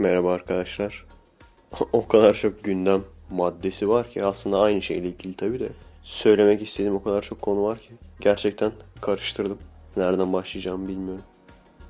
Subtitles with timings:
[0.00, 1.06] Merhaba arkadaşlar.
[1.92, 5.68] o kadar çok gündem maddesi var ki aslında aynı şeyle ilgili tabii de.
[6.02, 7.90] Söylemek istediğim o kadar çok konu var ki.
[8.20, 9.58] Gerçekten karıştırdım.
[9.96, 11.24] Nereden başlayacağımı bilmiyorum.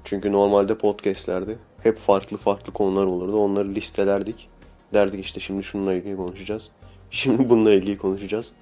[0.05, 3.37] Çünkü normalde podcastlerde hep farklı farklı konular olurdu.
[3.37, 4.49] Onları listelerdik.
[4.95, 6.71] Derdik işte şimdi şununla ilgili konuşacağız.
[7.11, 8.53] Şimdi bununla ilgili konuşacağız.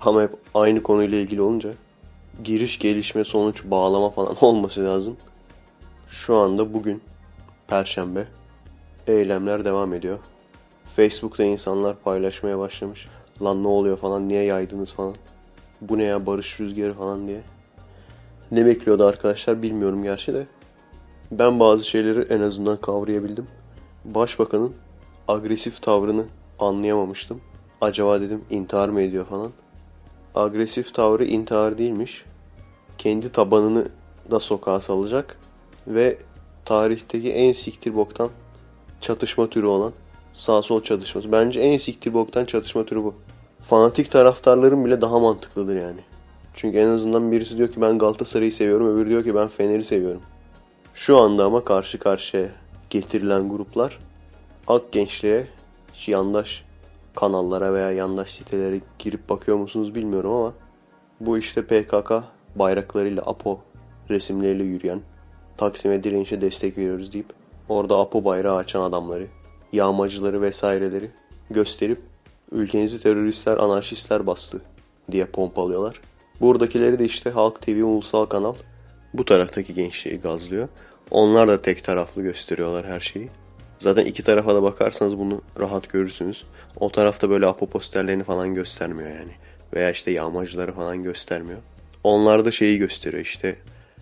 [0.00, 1.70] Ama hep aynı konuyla ilgili olunca
[2.44, 5.16] giriş, gelişme, sonuç, bağlama falan olması lazım.
[6.06, 7.02] Şu anda bugün
[7.68, 8.39] Perşembe
[9.06, 10.18] eylemler devam ediyor.
[10.96, 13.08] Facebook'ta insanlar paylaşmaya başlamış.
[13.42, 15.14] Lan ne oluyor falan niye yaydınız falan.
[15.80, 17.40] Bu ne ya barış rüzgarı falan diye.
[18.50, 20.46] Ne bekliyordu arkadaşlar bilmiyorum gerçi de.
[21.30, 23.46] Ben bazı şeyleri en azından kavrayabildim.
[24.04, 24.74] Başbakanın
[25.28, 26.24] agresif tavrını
[26.58, 27.40] anlayamamıştım.
[27.80, 29.52] Acaba dedim intihar mı ediyor falan.
[30.34, 32.24] Agresif tavrı intihar değilmiş.
[32.98, 33.88] Kendi tabanını
[34.30, 35.38] da sokağa salacak
[35.86, 36.18] ve
[36.64, 38.30] tarihteki en siktir boktan
[39.00, 39.92] çatışma türü olan
[40.32, 41.32] sağ sol çatışması.
[41.32, 43.14] Bence en siktir boktan çatışma türü bu.
[43.60, 46.00] Fanatik taraftarların bile daha mantıklıdır yani.
[46.54, 50.22] Çünkü en azından birisi diyor ki ben Galatasaray'ı seviyorum, öbürü diyor ki ben Fener'i seviyorum.
[50.94, 52.48] Şu anda ama karşı karşıya
[52.90, 53.98] getirilen gruplar
[54.66, 55.46] ak gençliğe
[56.06, 56.64] yandaş
[57.14, 60.52] kanallara veya yandaş sitelere girip bakıyor musunuz bilmiyorum ama
[61.20, 62.12] bu işte PKK
[62.56, 63.60] bayraklarıyla APO
[64.10, 65.00] resimleriyle yürüyen
[65.56, 67.39] Taksim'e direnişe destek veriyoruz deyip
[67.70, 69.26] orada APO bayrağı açan adamları,
[69.72, 71.10] yağmacıları vesaireleri
[71.50, 72.00] gösterip
[72.52, 74.60] ülkenizi teröristler, anarşistler bastı
[75.10, 76.00] diye pompalıyorlar.
[76.40, 78.54] Buradakileri de işte Halk TV ulusal kanal
[79.14, 80.68] bu taraftaki gençliği gazlıyor.
[81.10, 83.28] Onlar da tek taraflı gösteriyorlar her şeyi.
[83.78, 86.44] Zaten iki tarafa da bakarsanız bunu rahat görürsünüz.
[86.80, 89.32] O tarafta böyle apo posterlerini falan göstermiyor yani.
[89.74, 91.58] Veya işte yağmacıları falan göstermiyor.
[92.04, 93.56] Onlar da şeyi gösteriyor işte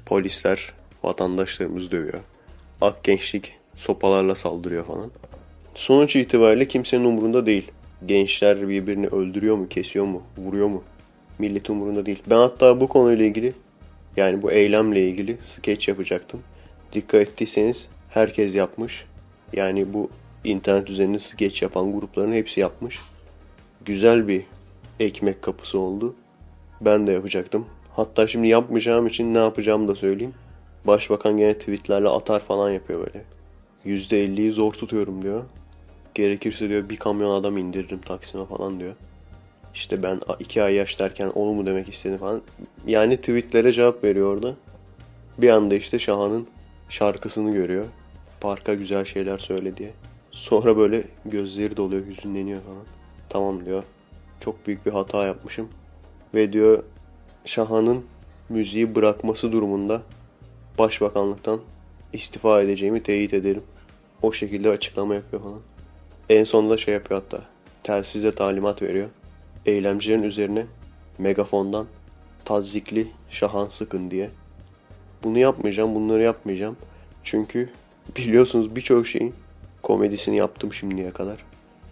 [0.07, 0.73] polisler
[1.03, 2.21] vatandaşlarımızı dövüyor.
[2.81, 5.11] Ak gençlik sopalarla saldırıyor falan.
[5.75, 7.71] Sonuç itibariyle kimsenin umurunda değil.
[8.07, 10.83] Gençler birbirini öldürüyor mu, kesiyor mu, vuruyor mu?
[11.39, 12.23] Millet umurunda değil.
[12.31, 13.53] Ben hatta bu konuyla ilgili
[14.17, 16.41] yani bu eylemle ilgili skeç yapacaktım.
[16.93, 19.05] Dikkat ettiyseniz herkes yapmış.
[19.53, 20.11] Yani bu
[20.45, 22.99] internet üzerinde skeç yapan grupların hepsi yapmış.
[23.85, 24.43] Güzel bir
[25.01, 26.15] ekmek kapısı oldu.
[26.81, 27.67] Ben de yapacaktım.
[27.97, 30.35] Hatta şimdi yapmayacağım için ne yapacağımı da söyleyeyim.
[30.85, 33.38] Başbakan gene tweetlerle atar falan yapıyor böyle.
[33.89, 35.45] %50'yi zor tutuyorum diyor.
[36.15, 38.95] Gerekirse diyor bir kamyon adam indiririm Taksim'e falan diyor.
[39.75, 42.43] İşte ben iki ay yaş derken onu mu demek istedi falan.
[42.87, 44.55] Yani tweetlere cevap veriyor orada.
[45.39, 46.49] Bir anda işte Şahan'ın
[46.89, 47.87] şarkısını görüyor.
[48.41, 49.91] Parka güzel şeyler söyle diye.
[50.31, 52.85] Sonra böyle gözleri doluyor, hüzünleniyor falan.
[53.29, 53.83] Tamam diyor.
[54.41, 55.69] Çok büyük bir hata yapmışım.
[56.35, 56.83] Ve diyor
[57.45, 58.05] Şahan'ın
[58.49, 60.03] müziği bırakması durumunda
[60.79, 61.61] başbakanlıktan
[62.13, 63.63] istifa edeceğimi teyit ederim.
[64.23, 65.61] O şekilde açıklama yapıyor falan.
[66.29, 67.45] En sonunda şey yapıyor hatta.
[67.83, 69.09] Telsize talimat veriyor.
[69.67, 70.67] Eylemcilerin üzerine
[71.19, 71.87] megafondan
[72.45, 74.31] tazikli şahan sıkın diye.
[75.25, 76.77] Bunu yapmayacağım, bunları yapmayacağım.
[77.23, 77.71] Çünkü
[78.17, 79.35] biliyorsunuz birçok şeyin
[79.83, 81.45] komedisini yaptım şimdiye kadar.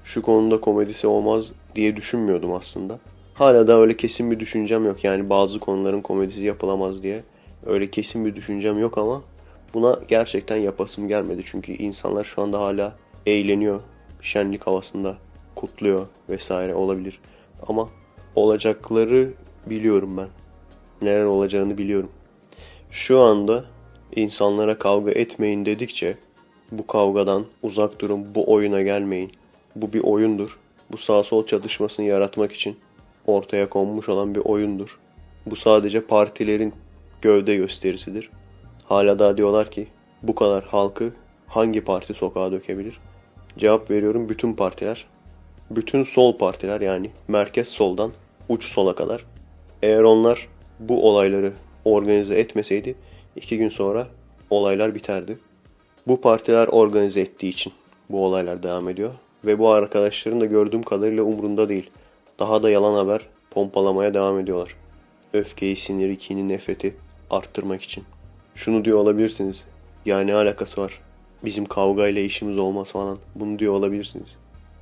[0.05, 2.99] Şu konuda komedisi olmaz diye düşünmüyordum aslında.
[3.35, 5.05] Hala da öyle kesin bir düşüncem yok.
[5.05, 7.23] Yani bazı konuların komedisi yapılamaz diye.
[7.67, 9.23] Öyle kesin bir düşüncem yok ama
[9.77, 11.43] buna gerçekten yapasım gelmedi.
[11.45, 13.81] Çünkü insanlar şu anda hala eğleniyor.
[14.21, 15.17] Şenlik havasında
[15.55, 17.21] kutluyor vesaire olabilir.
[17.67, 17.89] Ama
[18.35, 19.33] olacakları
[19.67, 20.29] biliyorum ben.
[21.03, 22.11] Neler olacağını biliyorum.
[22.91, 23.65] Şu anda
[24.17, 26.17] insanlara kavga etmeyin dedikçe
[26.73, 29.33] bu kavgadan uzak durun, bu oyuna gelmeyin.
[29.77, 30.59] Bu bir oyundur.
[30.93, 32.77] Bu sağ sol çatışmasını yaratmak için
[33.27, 34.99] ortaya konmuş olan bir oyundur.
[35.47, 36.75] Bu sadece partilerin
[37.23, 38.31] gövde gösterisidir.
[38.89, 39.87] Hala daha diyorlar ki
[40.23, 41.13] bu kadar halkı
[41.47, 42.99] hangi parti sokağa dökebilir?
[43.59, 45.07] Cevap veriyorum bütün partiler.
[45.71, 48.13] Bütün sol partiler yani merkez soldan
[48.49, 49.25] uç sola kadar.
[49.83, 50.49] Eğer onlar
[50.81, 51.53] bu olayları
[51.85, 52.95] organize etmeseydi
[53.37, 54.07] iki gün sonra
[54.51, 55.39] olaylar biterdi.
[56.07, 57.73] Bu partiler organize ettiği için
[58.11, 59.11] bu olaylar devam ediyor.
[59.45, 61.91] Ve bu arkadaşların da gördüğüm kadarıyla umurunda değil.
[62.39, 64.77] Daha da yalan haber pompalamaya devam ediyorlar.
[65.33, 66.97] Öfkeyi, siniri, kini, nefreti
[67.31, 68.05] arttırmak için.
[68.57, 69.65] Şunu diyor olabilirsiniz.
[70.07, 71.01] Ya ne alakası var?
[71.45, 73.17] Bizim kavgayla işimiz olmaz falan.
[73.35, 74.37] Bunu diyor olabilirsiniz.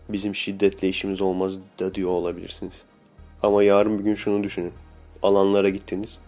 [0.08, 2.82] Bizim şiddetle işimiz olmaz da diyor olabilirsiniz.
[3.42, 4.72] Ama yarın bir gün şunu düşünün.
[5.22, 6.18] Alanlara gittiniz.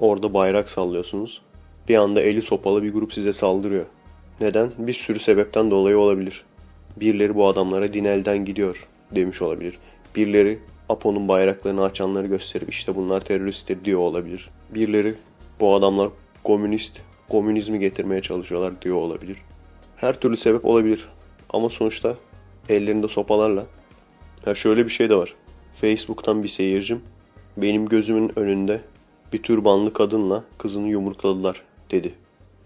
[0.00, 1.42] Orada bayrak sallıyorsunuz.
[1.88, 3.86] Bir anda eli sopalı bir grup size saldırıyor.
[4.40, 4.70] Neden?
[4.78, 6.44] Bir sürü sebepten dolayı olabilir.
[6.96, 9.78] Birileri bu adamlara din elden gidiyor demiş olabilir.
[10.16, 10.58] Birileri
[10.88, 14.50] Apo'nun bayraklarını açanları gösterip işte bunlar teröristtir diyor olabilir.
[14.74, 15.14] Birileri
[15.60, 16.08] bu adamlar
[16.46, 19.36] komünist, komünizmi getirmeye çalışıyorlar diyor olabilir.
[19.96, 21.08] Her türlü sebep olabilir.
[21.50, 22.16] Ama sonuçta
[22.68, 23.66] ellerinde sopalarla.
[24.44, 25.34] Ha şöyle bir şey de var.
[25.74, 27.02] Facebook'tan bir seyircim
[27.56, 28.80] benim gözümün önünde
[29.32, 32.14] bir türbanlı kadınla kızını yumrukladılar dedi.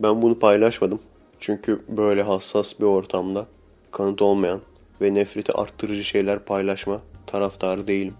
[0.00, 1.00] Ben bunu paylaşmadım.
[1.38, 3.46] Çünkü böyle hassas bir ortamda
[3.90, 4.60] kanıt olmayan
[5.00, 8.14] ve nefreti arttırıcı şeyler paylaşma taraftarı değilim.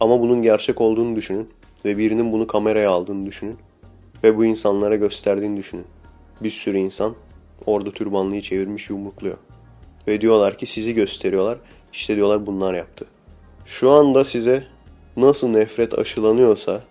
[0.00, 1.48] Ama bunun gerçek olduğunu düşünün
[1.84, 3.58] ve birinin bunu kameraya aldığını düşünün
[4.24, 5.84] ve bu insanlara gösterdiğini düşünün.
[6.40, 7.14] Bir sürü insan
[7.66, 9.36] orada türbanlıyı çevirmiş yumrukluyor.
[10.08, 11.58] Ve diyorlar ki sizi gösteriyorlar.
[11.92, 13.06] İşte diyorlar bunlar yaptı.
[13.66, 14.64] Şu anda size
[15.16, 16.82] nasıl nefret aşılanıyorsa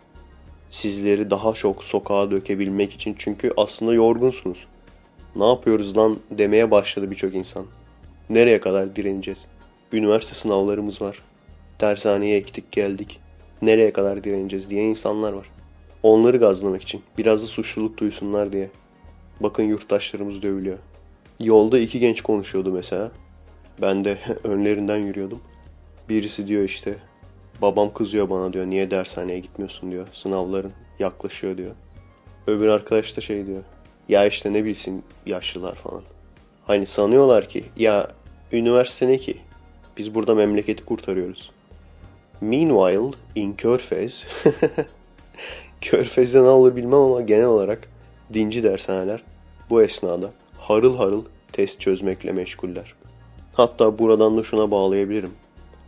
[0.69, 4.67] sizleri daha çok sokağa dökebilmek için çünkü aslında yorgunsunuz.
[5.35, 7.65] Ne yapıyoruz lan demeye başladı birçok insan.
[8.29, 9.45] Nereye kadar direneceğiz?
[9.93, 11.19] Üniversite sınavlarımız var.
[11.81, 13.19] Dershaneye ektik geldik.
[13.61, 15.52] Nereye kadar direneceğiz diye insanlar var.
[16.03, 17.01] Onları gazlamak için.
[17.17, 18.69] Biraz da suçluluk duysunlar diye.
[19.39, 20.77] Bakın yurttaşlarımız dövülüyor.
[21.43, 23.11] Yolda iki genç konuşuyordu mesela.
[23.81, 25.41] Ben de önlerinden yürüyordum.
[26.09, 26.95] Birisi diyor işte
[27.61, 30.07] babam kızıyor bana diyor niye dershaneye gitmiyorsun diyor.
[30.13, 31.71] Sınavların yaklaşıyor diyor.
[32.47, 33.63] Öbür arkadaş da şey diyor.
[34.09, 36.03] Ya işte ne bilsin yaşlılar falan.
[36.67, 38.07] Hani sanıyorlar ki ya
[38.51, 39.37] üniversite ne ki?
[39.97, 41.51] Biz burada memleketi kurtarıyoruz.
[42.41, 44.25] Meanwhile in Körfez
[45.83, 47.87] Körfez'de ne olur bilmem ama genel olarak
[48.33, 49.23] dinci dershaneler
[49.69, 52.93] bu esnada harıl harıl test çözmekle meşguller.
[53.53, 55.31] Hatta buradan da şuna bağlayabilirim.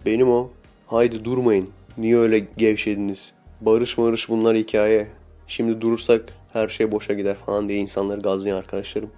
[0.06, 0.50] Benim o
[0.88, 5.08] haydi durmayın niye öyle gevşediniz barış marış bunlar hikaye
[5.48, 9.10] şimdi durursak her şey boşa gider falan diye insanları gazlayan arkadaşlarım.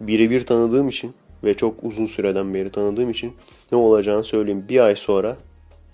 [0.00, 1.14] Birebir tanıdığım için
[1.44, 3.32] ve çok uzun süreden beri tanıdığım için
[3.72, 4.64] ne olacağını söyleyeyim.
[4.68, 5.36] Bir ay sonra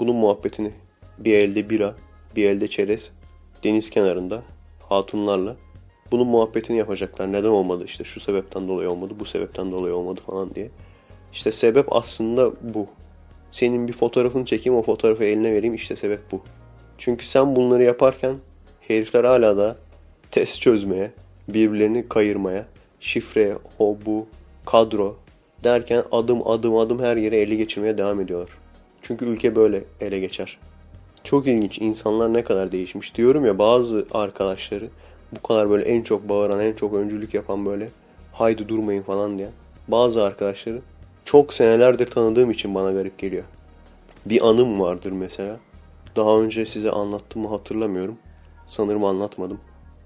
[0.00, 0.70] bunun muhabbetini
[1.19, 1.94] bir elde bira,
[2.36, 3.10] bir elde çerez,
[3.64, 4.43] deniz kenarında
[4.88, 5.56] hatunlarla
[6.12, 7.32] bunun muhabbetini yapacaklar.
[7.32, 10.70] Neden olmadı işte şu sebepten dolayı olmadı, bu sebepten dolayı olmadı falan diye.
[11.32, 12.87] İşte sebep aslında bu.
[13.52, 16.40] Senin bir fotoğrafını çekeyim o fotoğrafı eline vereyim işte sebep bu.
[16.99, 18.34] Çünkü sen bunları yaparken
[18.81, 19.76] herifler hala da
[20.31, 21.11] test çözmeye,
[21.49, 22.66] birbirlerini kayırmaya,
[23.00, 24.26] şifre, o bu,
[24.66, 25.16] kadro
[25.64, 28.50] derken adım adım adım her yere ele geçirmeye devam ediyorlar.
[29.02, 30.58] Çünkü ülke böyle ele geçer.
[31.24, 33.14] Çok ilginç insanlar ne kadar değişmiş.
[33.14, 34.88] Diyorum ya bazı arkadaşları
[35.36, 37.88] bu kadar böyle en çok bağıran, en çok öncülük yapan böyle
[38.32, 39.48] haydi durmayın falan diye.
[39.88, 40.80] Bazı arkadaşları
[41.24, 43.44] çok senelerdir tanıdığım için bana garip geliyor.
[44.26, 45.56] Bir anım vardır mesela.
[46.16, 48.18] Daha önce size anlattım mı hatırlamıyorum.
[48.66, 49.60] Sanırım anlatmadım.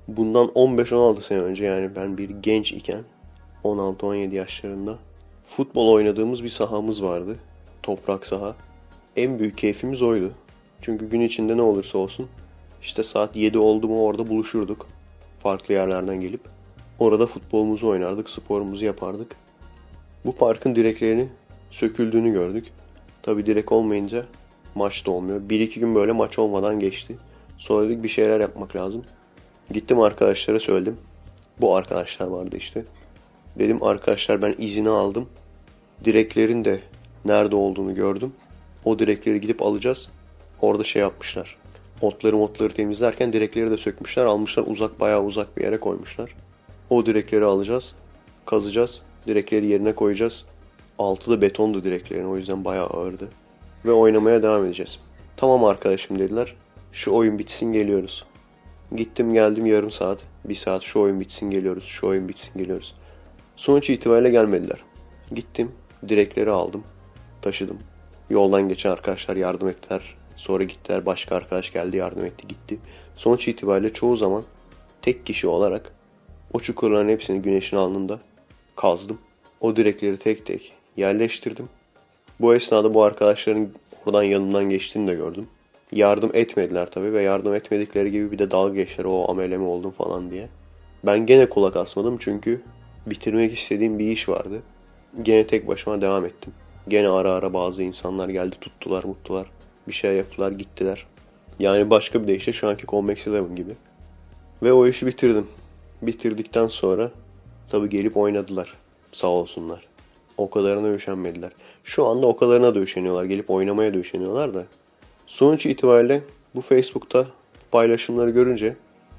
[0.09, 3.03] Bundan 15-16 sene önce yani ben bir genç iken
[3.65, 4.99] 16-17 yaşlarında
[5.45, 7.37] futbol oynadığımız bir sahamız vardı.
[7.83, 8.57] Toprak saha.
[9.17, 10.33] En büyük keyfimiz oydu.
[10.83, 12.29] Çünkü gün içinde ne olursa olsun
[12.83, 14.89] işte saat 7 oldu mu orada buluşurduk.
[15.39, 16.41] Farklı yerlerden gelip.
[16.99, 19.37] Orada futbolumuzu oynardık, sporumuzu yapardık.
[20.25, 21.29] Bu parkın direklerini
[21.71, 22.73] söküldüğünü gördük.
[23.23, 24.27] Tabi direk olmayınca
[24.75, 25.41] maç da olmuyor.
[25.49, 27.17] Bir iki gün böyle maç olmadan geçti.
[27.59, 29.03] Sonra dedik bir şeyler yapmak lazım.
[29.73, 30.97] Gittim arkadaşlara söyledim.
[31.61, 32.85] Bu arkadaşlar vardı işte.
[33.59, 35.29] Dedim arkadaşlar ben izini aldım.
[36.05, 36.81] Direklerin de
[37.25, 38.33] nerede olduğunu gördüm.
[38.85, 40.11] O direkleri gidip alacağız.
[40.63, 41.57] Orada şey yapmışlar.
[42.01, 44.25] Otları motları temizlerken direkleri de sökmüşler.
[44.25, 46.35] Almışlar uzak bayağı uzak bir yere koymuşlar.
[46.91, 47.95] O direkleri alacağız.
[48.47, 49.03] Kazacağız.
[49.27, 50.45] Direkleri yerine koyacağız.
[50.99, 53.29] Altı da betondu direklerin o yüzden bayağı ağırdı.
[53.85, 54.99] Ve oynamaya devam edeceğiz.
[55.37, 56.55] Tamam arkadaşım dediler.
[56.93, 58.25] Şu oyun bitsin geliyoruz.
[58.97, 60.19] Gittim geldim yarım saat.
[60.45, 61.85] Bir saat şu oyun bitsin geliyoruz.
[61.85, 62.95] Şu oyun bitsin geliyoruz.
[63.57, 64.79] Sonuç itibariyle gelmediler.
[65.35, 65.73] Gittim.
[66.09, 66.85] Direkleri aldım.
[67.43, 67.79] Taşıdım.
[68.31, 70.22] Yoldan geçen arkadaşlar yardım ettiler.
[70.43, 71.07] Sonra gittiler.
[71.07, 72.79] Başka arkadaş geldi yardım etti gitti.
[73.17, 74.43] Sonuç itibariyle çoğu zaman
[75.03, 75.93] tek kişi olarak
[76.53, 78.21] o çukurların hepsini güneşin alnında
[78.77, 79.19] kazdım.
[79.61, 81.69] O direkleri tek tek yerleştirdim.
[82.41, 83.69] Bu esnada bu arkadaşların
[84.07, 85.47] oradan yanımdan geçtiğini de gördüm.
[85.93, 90.31] Yardım etmediler tabii ve yardım etmedikleri gibi bir de dalga geçtiler o ameleme oldum falan
[90.31, 90.49] diye.
[91.07, 92.61] Ben gene kulak asmadım çünkü
[93.07, 94.63] bitirmek istediğim bir iş vardı.
[95.23, 96.53] Gene tek başıma devam ettim.
[96.89, 99.47] Gene ara ara bazı insanlar geldi tuttular muttular.
[99.89, 101.07] Bir şey yaptılar gittiler.
[101.59, 103.77] Yani başka bir deyişle şu anki Convex Eleven gibi.
[104.63, 105.47] Ve o işi bitirdim.
[106.03, 107.11] Bitirdikten sonra
[107.71, 108.75] tabii gelip oynadılar.
[109.13, 109.87] Sağ olsunlar.
[110.37, 111.53] O kadarına üşenmediler.
[111.85, 113.25] Şu anda o kadarına da üşeniyorlar.
[113.25, 114.65] Gelip oynamaya da üşeniyorlar da.
[115.27, 116.23] Sonuç itibariyle
[116.55, 117.27] bu Facebook'ta
[117.71, 118.77] paylaşımları görünce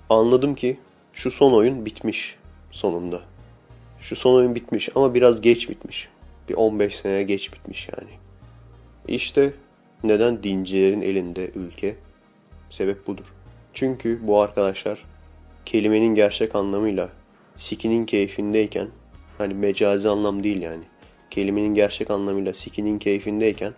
[0.10, 0.78] anladım ki
[1.14, 2.36] şu son oyun bitmiş
[2.72, 3.22] sonunda.
[4.00, 6.10] Şu son oyun bitmiş ama biraz geç bitmiş.
[6.50, 8.12] Bir 15 sene geç bitmiş yani.
[9.08, 9.54] İşte
[10.04, 11.96] neden dincilerin elinde ülke?
[12.70, 13.34] Sebep budur.
[13.74, 15.06] Çünkü bu arkadaşlar
[15.66, 17.10] kelimenin gerçek anlamıyla
[17.58, 18.88] sikinin keyfindeyken
[19.38, 20.84] hani mecazi anlam değil yani.
[21.30, 23.74] kelimenin gerçek anlamıyla sikinin keyfindeyken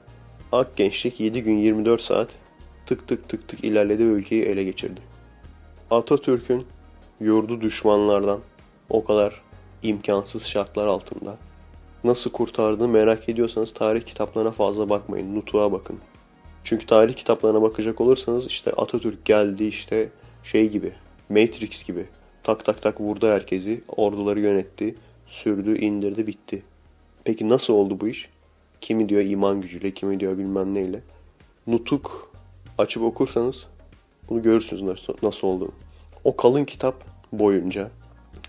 [0.51, 2.35] Ak Gençlik 7 gün 24 saat
[2.85, 5.01] tık tık tık tık ilerledi ve ülkeyi ele geçirdi.
[5.91, 6.65] Atatürk'ün
[7.19, 8.39] yurdu düşmanlardan
[8.89, 9.41] o kadar
[9.83, 11.37] imkansız şartlar altında
[12.03, 15.35] nasıl kurtardığını merak ediyorsanız tarih kitaplarına fazla bakmayın.
[15.35, 15.99] Nutuk'a bakın.
[16.65, 20.09] Çünkü tarih kitaplarına bakacak olursanız işte Atatürk geldi işte
[20.43, 20.91] şey gibi
[21.29, 22.05] Matrix gibi
[22.43, 24.95] tak tak tak vurdu herkesi orduları yönetti
[25.27, 26.63] sürdü indirdi bitti.
[27.23, 28.29] Peki nasıl oldu bu iş?
[28.81, 31.01] Kimi diyor iman gücüyle kimi diyor bilmem neyle.
[31.67, 32.31] Nutuk
[32.77, 33.67] açıp okursanız
[34.29, 35.71] bunu görürsünüz nasıl, nasıl olduğunu.
[36.23, 37.91] O kalın kitap boyunca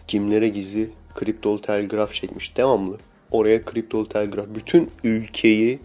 [0.08, 2.98] kimlere gizli kriptolu telgraf çekmiş devamlı.
[3.30, 5.78] Oraya kriptolu telgraf bütün ülkeyi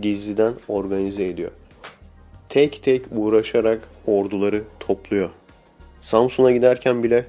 [0.00, 1.50] gizliden organize ediyor.
[2.48, 5.30] Tek tek uğraşarak orduları topluyor.
[6.00, 7.26] Samsun'a giderken bile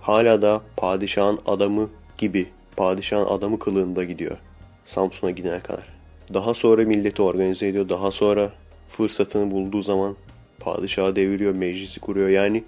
[0.00, 4.36] hala da padişahın adamı gibi, padişahın adamı kılığında gidiyor.
[4.84, 5.94] Samsun'a gidene kadar.
[6.34, 7.88] Daha sonra milleti organize ediyor.
[7.88, 8.50] Daha sonra
[8.88, 10.16] fırsatını bulduğu zaman
[10.60, 12.28] padişahı deviriyor, meclisi kuruyor.
[12.28, 12.64] Yani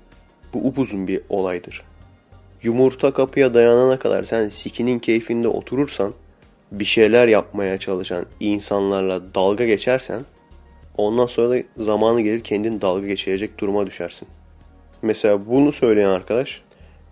[0.54, 1.82] bu upuzun bir olaydır.
[2.62, 6.12] Yumurta kapıya dayanana kadar sen sikinin keyfinde oturursan,
[6.72, 10.24] bir şeyler yapmaya çalışan insanlarla dalga geçersen,
[10.96, 14.28] ondan sonra da zamanı gelir kendin dalga geçirecek duruma düşersin.
[15.02, 16.62] Mesela bunu söyleyen arkadaş,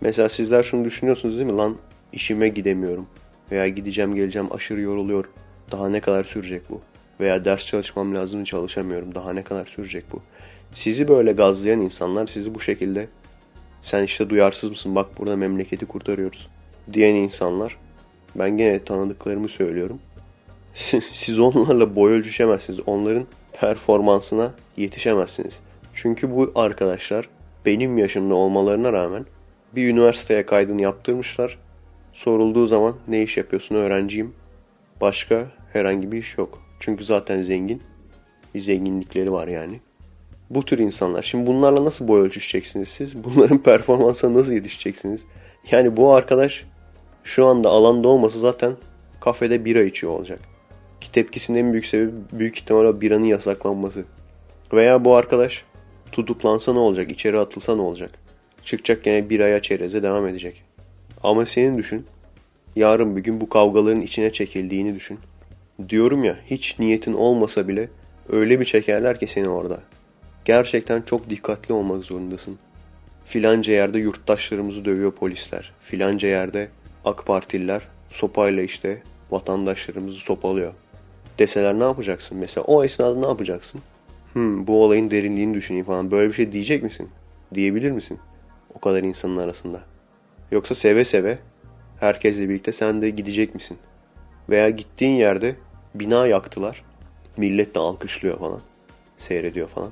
[0.01, 1.57] mesela sizler şunu düşünüyorsunuz değil mi?
[1.57, 1.75] Lan
[2.13, 3.07] işime gidemiyorum
[3.51, 5.25] veya gideceğim geleceğim aşırı yoruluyor.
[5.71, 6.81] Daha ne kadar sürecek bu?
[7.19, 9.15] Veya ders çalışmam lazım çalışamıyorum.
[9.15, 10.21] Daha ne kadar sürecek bu?
[10.73, 13.07] Sizi böyle gazlayan insanlar sizi bu şekilde
[13.81, 16.47] sen işte duyarsız mısın bak burada memleketi kurtarıyoruz
[16.93, 17.77] diyen insanlar
[18.35, 19.99] ben gene tanıdıklarımı söylüyorum.
[21.11, 22.79] Siz onlarla boy ölçüşemezsiniz.
[22.85, 23.27] Onların
[23.59, 25.59] performansına yetişemezsiniz.
[25.93, 27.29] Çünkü bu arkadaşlar
[27.65, 29.25] benim yaşımda olmalarına rağmen
[29.75, 31.59] bir üniversiteye kaydını yaptırmışlar.
[32.13, 34.33] Sorulduğu zaman ne iş yapıyorsun öğrenciyim.
[35.01, 36.61] Başka herhangi bir iş yok.
[36.79, 37.83] Çünkü zaten zengin.
[38.55, 39.79] Bir zenginlikleri var yani.
[40.49, 41.23] Bu tür insanlar.
[41.23, 43.23] Şimdi bunlarla nasıl boy ölçüşeceksiniz siz?
[43.23, 45.25] Bunların performansına nasıl yetişeceksiniz?
[45.71, 46.65] Yani bu arkadaş
[47.23, 48.73] şu anda alanda olmasa zaten
[49.21, 50.39] kafede bira içiyor olacak.
[51.01, 54.05] Ki tepkisinin en büyük sebebi büyük ihtimalle biranın yasaklanması.
[54.73, 55.63] Veya bu arkadaş
[56.11, 57.11] tutuklansa ne olacak?
[57.11, 58.11] İçeri atılsa ne olacak?
[58.63, 60.63] Çıkacak gene biraya çereze devam edecek.
[61.23, 62.05] Ama senin düşün.
[62.75, 65.19] Yarın bir gün bu kavgaların içine çekildiğini düşün.
[65.89, 67.89] Diyorum ya hiç niyetin olmasa bile
[68.29, 69.79] öyle bir çekerler ki seni orada.
[70.45, 72.57] Gerçekten çok dikkatli olmak zorundasın.
[73.25, 75.73] Filanca yerde yurttaşlarımızı dövüyor polisler.
[75.81, 76.69] Filanca yerde
[77.05, 80.73] AK Partililer sopayla işte vatandaşlarımızı sopalıyor.
[81.39, 82.37] Deseler ne yapacaksın?
[82.37, 83.81] Mesela o esnada ne yapacaksın?
[84.33, 86.11] Hmm, bu olayın derinliğini düşüneyim falan.
[86.11, 87.09] Böyle bir şey diyecek misin?
[87.53, 88.19] Diyebilir misin?
[88.73, 89.81] O kadar insanın arasında.
[90.51, 91.37] Yoksa seve seve
[91.99, 93.77] herkesle birlikte sen de gidecek misin?
[94.49, 95.55] Veya gittiğin yerde
[95.95, 96.83] bina yaktılar.
[97.37, 98.61] Millet de alkışlıyor falan.
[99.17, 99.91] Seyrediyor falan.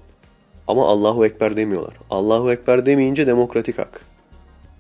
[0.68, 1.94] Ama Allahu Ekber demiyorlar.
[2.10, 4.06] Allahu Ekber demeyince demokratik hak.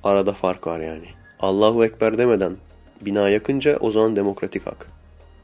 [0.03, 1.07] Arada fark var yani.
[1.39, 2.57] Allahu Ekber demeden
[3.01, 4.87] bina yakınca o zaman demokratik hak.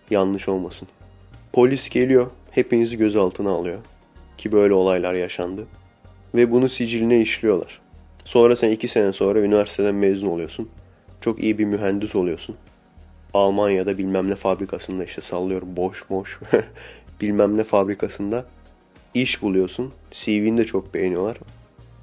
[0.10, 0.88] Yanlış olmasın.
[1.60, 3.80] Polis geliyor, hepinizi gözaltına alıyor.
[4.38, 5.68] Ki böyle olaylar yaşandı.
[6.36, 7.82] Ve bunu siciline işliyorlar.
[8.26, 10.70] Sonra sen iki sene sonra üniversiteden mezun oluyorsun.
[11.22, 12.56] Çok iyi bir mühendis oluyorsun.
[13.34, 16.40] Almanya'da bilmem ne fabrikasında işte sallıyorum boş boş
[17.22, 18.46] bilmem ne fabrikasında
[19.14, 19.94] iş buluyorsun.
[20.12, 21.38] CV'ni de çok beğeniyorlar.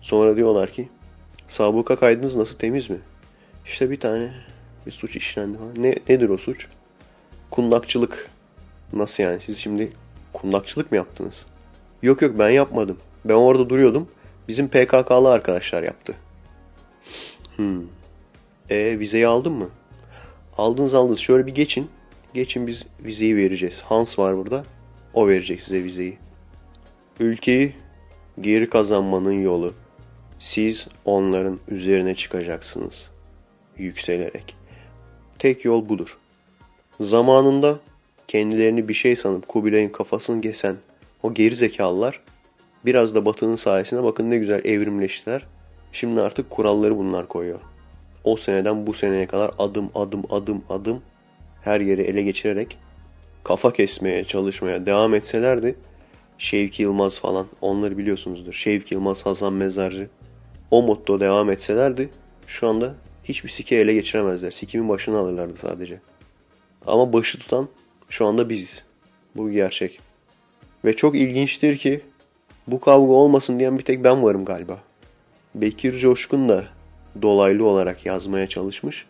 [0.01, 0.89] Sonra diyorlar ki
[1.49, 2.99] sabıka kaydınız nasıl temiz mi?
[3.65, 4.31] İşte bir tane
[4.87, 5.83] bir suç işlendi falan.
[5.83, 6.69] Ne, nedir o suç?
[7.51, 8.36] Kundakçılık.
[8.93, 9.41] Nasıl yani?
[9.41, 9.93] Siz şimdi
[10.33, 11.47] kundakçılık mı yaptınız?
[12.03, 12.99] Yok yok ben yapmadım.
[13.25, 14.09] Ben orada duruyordum.
[14.49, 16.15] Bizim PKK'lı arkadaşlar yaptı.
[17.57, 17.83] Hmm.
[18.71, 19.69] E vizeyi aldın mı?
[20.59, 21.19] Aldınız aldınız.
[21.19, 21.91] Şöyle bir geçin.
[22.35, 23.83] Geçin biz vizeyi vereceğiz.
[23.83, 24.65] Hans var burada.
[25.15, 26.19] O verecek size vizeyi.
[27.21, 27.75] Ülkeyi
[28.41, 29.75] geri kazanmanın yolu.
[30.39, 33.11] Siz onların üzerine çıkacaksınız.
[33.79, 34.57] Yükselerek.
[35.39, 36.19] Tek yol budur.
[37.01, 37.79] Zamanında
[38.29, 40.77] kendilerini bir şey sanıp Kubilay'ın kafasını kesen
[41.23, 42.21] o geri zekalılar
[42.85, 45.47] biraz da batının sayesinde bakın ne güzel evrimleştiler.
[45.93, 47.61] Şimdi artık kuralları bunlar koyuyor.
[48.25, 51.03] O seneden bu seneye kadar adım adım adım adım
[51.63, 52.79] her yeri ele geçirerek
[53.45, 55.77] kafa kesmeye çalışmaya devam etselerdi
[56.39, 58.53] Şevki Yılmaz falan onları biliyorsunuzdur.
[58.53, 60.09] Şevki Yılmaz, Hasan Mezarcı
[60.71, 62.11] o motto devam etselerdi
[62.47, 64.51] şu anda hiçbir sike ele geçiremezler.
[64.51, 66.01] Sikimin başını alırlardı sadece.
[66.87, 67.69] Ama başı tutan
[68.09, 68.83] şu anda biziz.
[69.37, 70.01] Bu gerçek.
[70.85, 72.01] Ve çok ilginçtir ki
[72.67, 74.79] bu kavga olmasın diyen bir tek ben varım galiba.
[75.55, 76.65] Bekir Coşkun da
[77.23, 79.07] dolaylı olarak yazmaya çalışmış.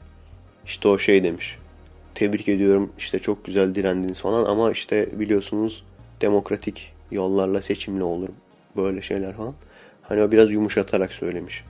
[0.65, 1.59] İşte o şey demiş.
[2.15, 5.85] tebrik ediyorum işte çok güzel direndiniz falan ama işte biliyorsunuz
[6.21, 8.29] demokratik yollarla seçimle olur
[8.77, 9.55] böyle şeyler falan.
[10.03, 11.65] Hani o biraz yumuşatarak söylemiş.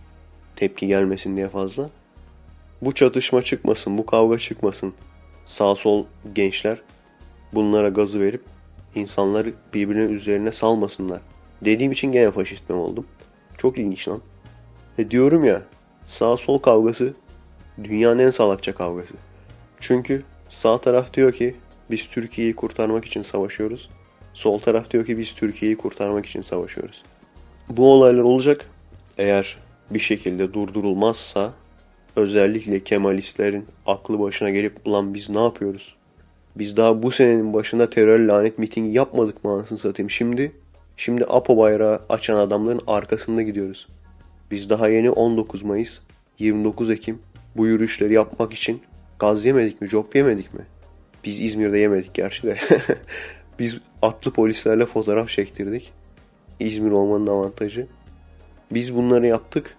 [0.56, 1.90] Tepki gelmesin diye fazla.
[2.83, 4.95] Bu çatışma çıkmasın, bu kavga çıkmasın.
[5.47, 6.04] Sağ sol
[6.35, 6.78] gençler
[7.53, 8.43] bunlara gazı verip
[8.95, 11.21] insanları birbirinin üzerine salmasınlar.
[11.65, 13.07] Dediğim için gene faşist mi oldum?
[13.59, 14.21] Çok ilginç lan.
[14.99, 15.62] E diyorum ya
[16.07, 17.15] sağ sol kavgası
[17.85, 19.15] dünyanın en salakça kavgası.
[19.81, 21.57] Çünkü sağ taraf diyor ki
[21.91, 23.91] biz Türkiye'yi kurtarmak için savaşıyoruz.
[24.35, 27.03] Sol taraf diyor ki biz Türkiye'yi kurtarmak için savaşıyoruz.
[27.69, 28.71] Bu olaylar olacak.
[29.19, 29.59] Eğer
[29.91, 31.53] bir şekilde durdurulmazsa
[32.17, 35.96] özellikle Kemalistlerin aklı başına gelip ulan biz ne yapıyoruz?
[36.59, 40.11] Biz daha bu senenin başında terör lanet mitingi yapmadık mı anasını satayım.
[40.11, 40.53] Şimdi
[40.97, 43.89] şimdi APO bayrağı açan adamların arkasında gidiyoruz.
[44.51, 46.01] Biz daha yeni 19 Mayıs,
[46.39, 47.19] 29 Ekim
[47.57, 48.83] bu yürüyüşleri yapmak için
[49.19, 50.61] gaz yemedik mi, job yemedik mi?
[51.25, 52.57] Biz İzmir'de yemedik gerçi de.
[53.59, 55.93] Biz atlı polislerle fotoğraf çektirdik.
[56.61, 57.87] İzmir olmanın avantajı.
[58.71, 59.77] Biz bunları yaptık.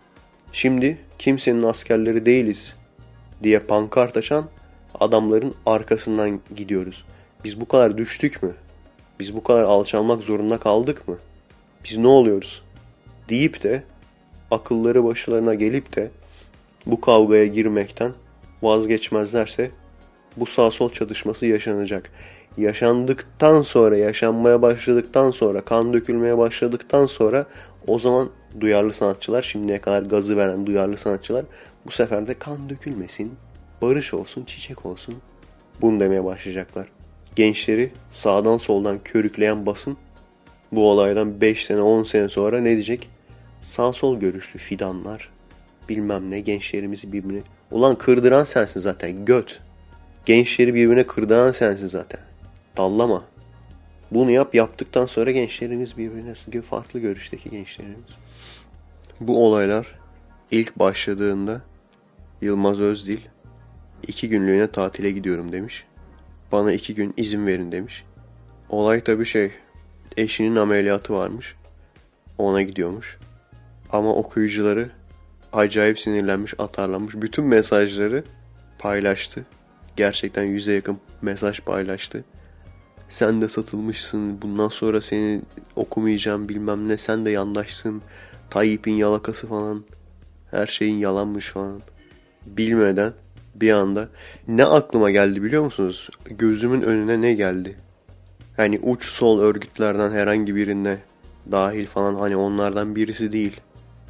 [0.52, 2.76] Şimdi kimsenin askerleri değiliz
[3.44, 4.50] diye pankart açan
[5.00, 7.06] adamların arkasından gidiyoruz.
[7.44, 8.54] Biz bu kadar düştük mü?
[9.20, 11.18] Biz bu kadar alçalmak zorunda kaldık mı?
[11.84, 12.62] Biz ne oluyoruz?
[13.30, 13.84] Deyip de
[14.51, 16.12] akılları başlarına gelip de
[16.86, 18.12] bu kavgaya girmekten
[18.62, 19.72] vazgeçmezlerse
[20.38, 22.12] bu sağ sol çatışması yaşanacak.
[22.58, 27.46] Yaşandıktan sonra, yaşanmaya başladıktan sonra, kan dökülmeye başladıktan sonra
[27.88, 31.46] o zaman duyarlı sanatçılar, şimdiye kadar gazı veren duyarlı sanatçılar
[31.86, 33.34] bu sefer de kan dökülmesin,
[33.82, 35.16] barış olsun, çiçek olsun
[35.82, 36.88] bunu demeye başlayacaklar.
[37.36, 39.98] Gençleri sağdan soldan körükleyen basın
[40.72, 43.10] bu olaydan 5 sene 10 sene sonra ne diyecek?
[43.62, 45.30] Sağ sol görüşlü fidanlar
[45.90, 47.42] bilmem ne gençlerimizi birbirine...
[47.72, 49.60] Ulan kırdıran sensin zaten göt.
[50.26, 52.20] Gençleri birbirine kırdıran sensin zaten.
[52.78, 53.24] Dallama.
[54.12, 57.98] Bunu yap yaptıktan sonra gençlerimiz birbirine farklı görüşteki gençlerimiz.
[59.20, 60.00] Bu olaylar
[60.52, 61.62] ilk başladığında
[62.42, 63.20] Yılmaz Özdil
[64.08, 65.86] iki günlüğüne tatile gidiyorum demiş.
[66.52, 68.04] Bana iki gün izin verin demiş.
[68.70, 69.52] Olay tabi şey
[70.18, 71.56] eşinin ameliyatı varmış.
[72.38, 73.18] Ona gidiyormuş.
[73.92, 74.90] Ama okuyucuları
[75.54, 77.16] acayip sinirlenmiş, atarlanmış.
[77.16, 78.24] Bütün mesajları
[78.80, 79.46] paylaştı.
[79.96, 82.24] Gerçekten yüze yakın mesaj paylaştı.
[83.10, 85.42] Sen de satılmışsın, bundan sonra seni
[85.76, 88.02] okumayacağım bilmem ne, sen de yandaşsın.
[88.50, 89.84] Tayyip'in yalakası falan.
[90.52, 91.82] Her şeyin yalanmış falan.
[92.46, 93.14] Bilmeden
[93.62, 94.10] bir anda
[94.48, 96.10] ne aklıma geldi biliyor musunuz?
[96.26, 97.76] Gözümün önüne ne geldi?
[98.58, 100.98] Hani uç sol örgütlerden herhangi birine
[101.52, 103.62] dahil falan hani onlardan birisi değil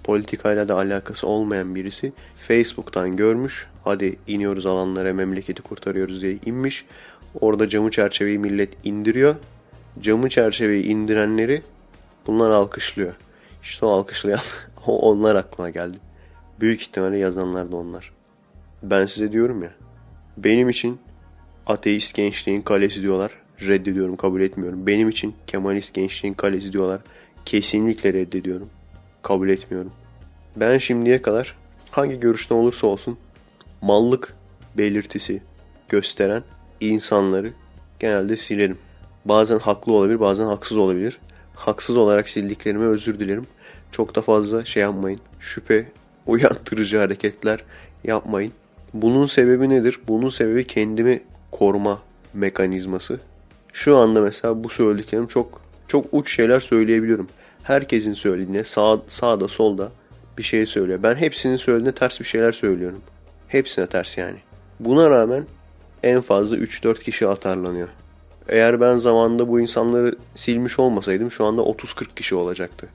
[0.08, 3.68] politikayla da alakası olmayan birisi Facebook'tan görmüş.
[3.84, 6.86] Hadi iniyoruz alanlara memleketi kurtarıyoruz diye inmiş.
[7.42, 9.36] Orada camı çerçeveyi millet indiriyor.
[10.02, 11.62] Camı çerçeveyi indirenleri
[12.28, 13.14] bunlar alkışlıyor.
[13.64, 14.40] İşte o alkışlayan
[14.88, 15.98] onlar aklına geldi.
[16.60, 18.17] Büyük ihtimalle yazanlar da onlar.
[18.84, 19.72] Ben size diyorum ya.
[20.38, 21.00] Benim için
[21.68, 23.32] ateist gençliğin kalesi diyorlar.
[23.62, 24.88] Reddediyorum, kabul etmiyorum.
[24.88, 27.02] Benim için Kemalist gençliğin kalesi diyorlar.
[27.46, 28.70] Kesinlikle reddediyorum
[29.28, 29.92] kabul etmiyorum.
[30.56, 31.56] Ben şimdiye kadar
[31.92, 33.18] hangi görüşten olursa olsun
[33.82, 34.36] mallık
[34.78, 35.42] belirtisi
[35.90, 36.44] gösteren
[36.80, 37.54] insanları
[38.00, 38.78] genelde silerim.
[39.26, 41.20] Bazen haklı olabilir, bazen haksız olabilir.
[41.56, 43.48] Haksız olarak sildiklerime özür dilerim.
[43.92, 45.20] Çok da fazla şey yapmayın.
[45.40, 45.92] Şüphe
[46.26, 47.64] uyandırıcı hareketler
[48.04, 48.54] yapmayın.
[49.02, 50.00] Bunun sebebi nedir?
[50.08, 52.02] Bunun sebebi kendimi koruma
[52.34, 53.20] mekanizması.
[53.74, 57.28] Şu anda mesela bu söylediklerim çok çok uç şeyler söyleyebiliyorum
[57.68, 59.92] herkesin söylediğine sağ, sağda solda
[60.38, 61.00] bir şey söylüyor.
[61.04, 63.02] Ben hepsinin söylediğine ters bir şeyler söylüyorum.
[63.48, 64.38] Hepsine ters yani.
[64.80, 65.46] Buna rağmen
[66.04, 67.88] en fazla 3-4 kişi atarlanıyor.
[68.50, 72.88] Eğer ben zamanında bu insanları silmiş olmasaydım şu anda 30-40 kişi olacaktı.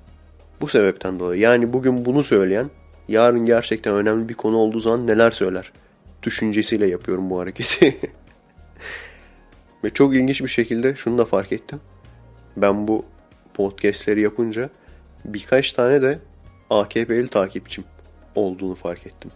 [0.61, 1.41] Bu sebepten dolayı.
[1.41, 2.71] Yani bugün bunu söyleyen
[3.09, 5.73] yarın gerçekten önemli bir konu olduğu zaman neler söyler?
[6.23, 7.97] Düşüncesiyle yapıyorum bu hareketi.
[9.85, 11.81] Ve çok ilginç bir şekilde şunu da fark ettim.
[12.57, 13.05] Ben bu
[13.55, 14.71] podcastleri yapınca
[15.25, 16.19] birkaç tane de
[16.71, 17.85] AKP'li takipçim
[18.35, 19.31] olduğunu fark ettim.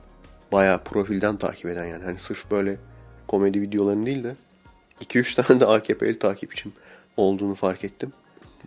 [0.53, 2.05] Bayağı profilden takip eden yani.
[2.05, 2.77] Hani sırf böyle
[3.29, 4.37] komedi videolarını değil de
[5.05, 6.72] 2-3 tane de AKP'li takipçim
[7.16, 8.12] olduğunu fark ettim.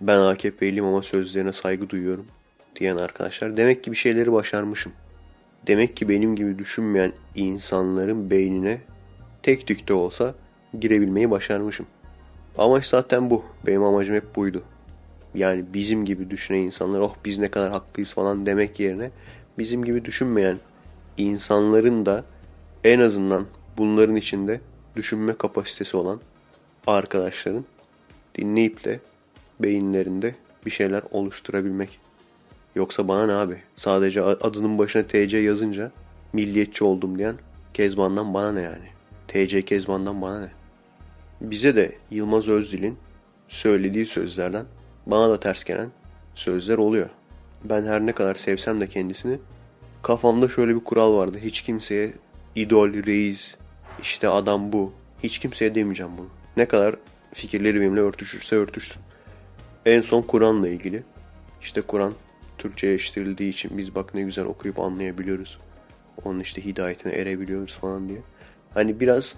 [0.01, 2.27] Ben AKP'liyim ama sözlerine saygı duyuyorum
[2.75, 3.57] diyen arkadaşlar.
[3.57, 4.91] Demek ki bir şeyleri başarmışım.
[5.67, 8.81] Demek ki benim gibi düşünmeyen insanların beynine
[9.43, 10.35] tek tük de olsa
[10.79, 11.85] girebilmeyi başarmışım.
[12.57, 13.43] Amaç zaten bu.
[13.65, 14.63] Benim amacım hep buydu
[15.35, 19.11] yani bizim gibi düşünen insanlar oh biz ne kadar haklıyız falan demek yerine
[19.57, 20.59] bizim gibi düşünmeyen
[21.17, 22.25] insanların da
[22.83, 23.45] en azından
[23.77, 24.61] bunların içinde
[24.95, 26.19] düşünme kapasitesi olan
[26.87, 27.65] arkadaşların
[28.35, 28.99] dinleyip de
[29.59, 31.99] beyinlerinde bir şeyler oluşturabilmek.
[32.75, 33.61] Yoksa bana ne abi?
[33.75, 35.91] Sadece adının başına TC yazınca
[36.33, 37.35] milliyetçi oldum diyen
[37.73, 38.89] Kezban'dan bana ne yani?
[39.27, 40.51] TC Kezban'dan bana ne?
[41.41, 42.97] Bize de Yılmaz Özdil'in
[43.47, 44.65] söylediği sözlerden
[45.05, 45.91] bana da ters gelen
[46.35, 47.09] sözler oluyor.
[47.63, 49.39] Ben her ne kadar sevsem de kendisini
[50.01, 51.37] kafamda şöyle bir kural vardı.
[51.41, 52.13] Hiç kimseye
[52.55, 53.55] idol, reis,
[54.01, 54.93] işte adam bu.
[55.23, 56.27] Hiç kimseye demeyeceğim bunu.
[56.57, 56.95] Ne kadar
[57.33, 59.01] fikirleri benimle örtüşürse örtüşsün.
[59.85, 61.03] En son Kur'an'la ilgili.
[61.61, 62.13] İşte Kur'an
[62.59, 65.59] Türkçeleştirildiği için biz bak ne güzel okuyup anlayabiliyoruz.
[66.25, 68.19] Onun işte hidayetine erebiliyoruz falan diye.
[68.73, 69.35] Hani biraz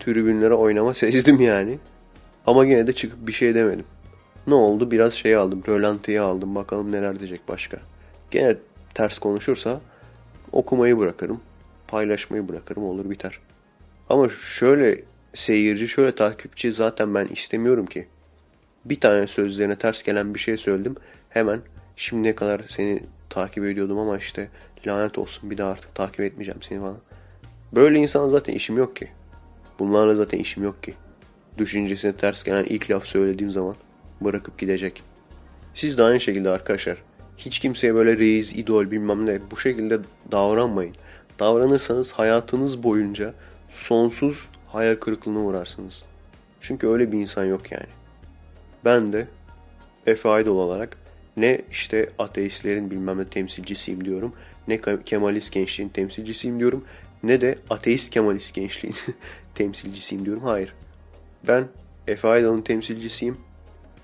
[0.00, 1.78] tribünlere oynama sezdim yani.
[2.46, 3.84] Ama gene de çıkıp bir şey demedim.
[4.46, 4.90] Ne oldu?
[4.90, 5.62] Biraz şey aldım.
[5.68, 6.54] Rölantiye aldım.
[6.54, 7.78] Bakalım neler diyecek başka.
[8.30, 8.56] Gene
[8.94, 9.80] ters konuşursa
[10.52, 11.40] okumayı bırakırım.
[11.88, 12.84] Paylaşmayı bırakırım.
[12.84, 13.38] Olur biter.
[14.08, 15.00] Ama şöyle
[15.34, 18.06] seyirci, şöyle takipçi zaten ben istemiyorum ki.
[18.84, 20.96] Bir tane sözlerine ters gelen bir şey söyledim.
[21.28, 21.60] Hemen
[21.96, 24.48] şimdiye kadar seni takip ediyordum ama işte
[24.86, 26.98] lanet olsun bir daha artık takip etmeyeceğim seni falan.
[27.72, 29.08] Böyle insan zaten işim yok ki.
[29.78, 30.94] Bunlarla zaten işim yok ki.
[31.58, 33.76] Düşüncesine ters gelen ilk laf söylediğim zaman
[34.20, 35.02] bırakıp gidecek.
[35.74, 36.96] Siz de aynı şekilde arkadaşlar.
[37.38, 39.98] Hiç kimseye böyle reis, idol bilmem ne bu şekilde
[40.32, 40.94] davranmayın.
[41.38, 43.34] Davranırsanız hayatınız boyunca
[43.70, 46.04] sonsuz hayal kırıklığına uğrarsınız.
[46.60, 47.86] Çünkü öyle bir insan yok yani.
[48.84, 49.28] Ben de
[50.06, 50.98] Efe Aydol olarak
[51.36, 54.32] ne işte ateistlerin bilmem ne temsilcisiyim diyorum.
[54.68, 56.84] Ne Kemalist gençliğin temsilcisiyim diyorum.
[57.22, 58.96] Ne de ateist Kemalist gençliğin
[59.54, 60.42] temsilcisiyim diyorum.
[60.42, 60.74] Hayır.
[61.48, 61.68] Ben
[62.06, 63.36] Efe Aydal'ın temsilcisiyim.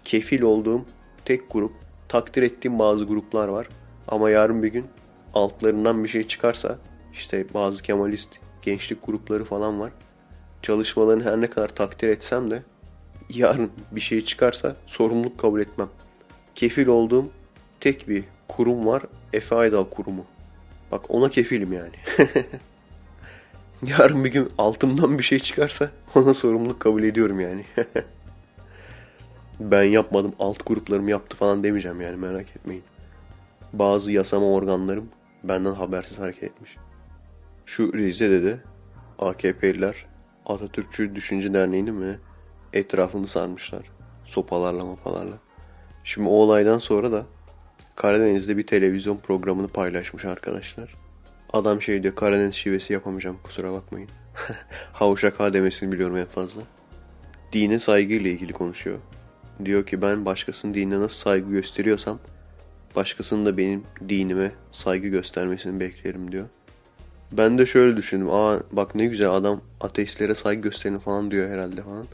[0.05, 0.85] Kefil olduğum
[1.25, 1.73] tek grup,
[2.09, 3.68] takdir ettiğim bazı gruplar var.
[4.09, 4.87] Ama yarın bir gün
[5.35, 6.79] altlarından bir şey çıkarsa
[7.12, 8.29] işte bazı Kemalist
[8.62, 9.92] gençlik grupları falan var.
[10.62, 12.62] Çalışmalarını her ne kadar takdir etsem de
[13.31, 15.88] yarın bir şey çıkarsa sorumluluk kabul etmem.
[16.54, 17.30] Kefil olduğum
[17.80, 19.02] tek bir kurum var.
[19.32, 20.24] Efe Aydal kurumu.
[20.92, 21.94] Bak ona kefilim yani.
[23.86, 27.64] yarın bir gün altımdan bir şey çıkarsa ona sorumluluk kabul ediyorum yani.
[29.60, 32.84] ben yapmadım alt gruplarım yaptı falan demeyeceğim yani merak etmeyin.
[33.72, 35.08] Bazı yasama organlarım
[35.44, 36.76] benden habersiz hareket etmiş.
[37.66, 38.60] Şu Rize'de de
[39.18, 40.06] AKP'liler
[40.46, 42.18] Atatürkçü Düşünce Derneği'ni mi
[42.72, 43.82] etrafını sarmışlar.
[44.24, 45.38] Sopalarla mapalarla.
[46.04, 47.26] Şimdi o olaydan sonra da
[47.96, 50.94] Karadeniz'de bir televizyon programını paylaşmış arkadaşlar.
[51.52, 54.08] Adam şey diyor Karadeniz şivesi yapamayacağım kusura bakmayın.
[54.92, 56.62] Havuşak ha demesini biliyorum en fazla.
[57.52, 58.98] Dine saygı ile ilgili konuşuyor.
[59.64, 62.18] Diyor ki ben başkasının dinine nasıl saygı gösteriyorsam
[62.96, 66.46] başkasının da benim dinime saygı göstermesini beklerim diyor.
[67.32, 68.30] Ben de şöyle düşündüm.
[68.30, 72.06] Aa bak ne güzel adam ateistlere saygı gösterin falan diyor herhalde falan.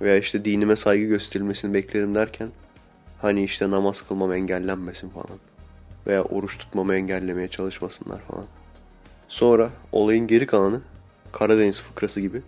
[0.00, 2.48] Veya işte dinime saygı gösterilmesini beklerim derken
[3.18, 5.38] hani işte namaz kılmam engellenmesin falan.
[6.06, 8.46] Veya oruç tutmamı engellemeye çalışmasınlar falan.
[9.28, 10.80] Sonra olayın geri kalanı
[11.32, 12.42] Karadeniz fıkrası gibi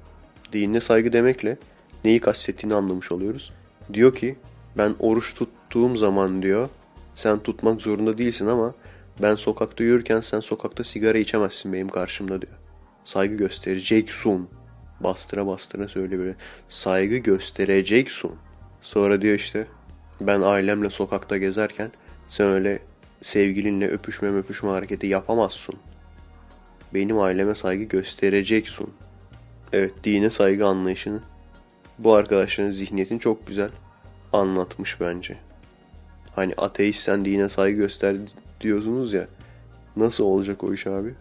[0.52, 1.56] dinine saygı demekle
[2.04, 3.52] neyi kastettiğini anlamış oluyoruz.
[3.92, 4.36] Diyor ki
[4.78, 6.68] ben oruç tuttuğum zaman diyor
[7.14, 8.74] sen tutmak zorunda değilsin ama
[9.22, 12.52] ben sokakta yürürken sen sokakta sigara içemezsin benim karşımda diyor.
[13.04, 14.48] Saygı göstereceksin.
[15.00, 16.34] Bastıra bastıra söyle böyle.
[16.68, 18.32] Saygı göstereceksin.
[18.80, 19.66] Sonra diyor işte
[20.20, 21.90] ben ailemle sokakta gezerken
[22.28, 22.78] sen öyle
[23.22, 25.74] sevgilinle öpüşme öpüşme hareketi yapamazsın.
[26.94, 28.90] Benim aileme saygı göstereceksin.
[29.72, 31.20] Evet dine saygı anlayışını
[31.98, 33.70] bu arkadaşların zihniyetini çok güzel
[34.32, 35.36] anlatmış bence.
[36.34, 38.16] Hani ateistsen dine saygı göster
[38.60, 39.26] diyorsunuz ya.
[39.96, 41.14] Nasıl olacak o iş abi?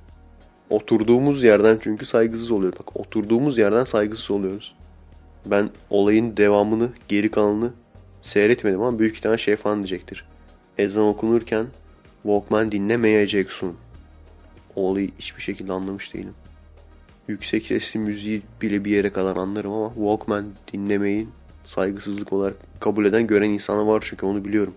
[0.69, 2.73] Oturduğumuz yerden çünkü saygısız oluyor.
[2.73, 4.75] Bak oturduğumuz yerden saygısız oluyoruz.
[5.45, 7.71] Ben olayın devamını, geri kalanını
[8.21, 10.25] seyretmedim ama büyük ihtimal şey falan diyecektir.
[10.77, 11.65] Ezan okunurken
[12.23, 13.75] Walkman dinlemeyeceksin.
[14.75, 16.33] Olayı hiçbir şekilde anlamış değilim.
[17.27, 21.29] Yüksek sesli müziği bile bir yere kadar anlarım ama Walkman dinlemeyin
[21.65, 24.73] saygısızlık olarak kabul eden gören insanı var çünkü onu biliyorum.